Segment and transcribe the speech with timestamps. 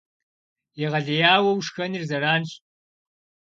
[0.85, 2.51] Егъэлеяуэ ушхэныр зэранщ.